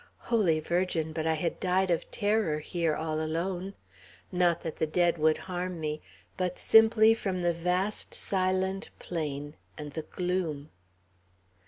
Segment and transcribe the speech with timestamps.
[0.31, 1.13] Holy Virgin!
[1.13, 3.75] but I had died of terror here all alone.
[4.31, 6.01] Not that the dead would harm me;
[6.37, 10.71] but simply from the vast, silent plain, and the gloom."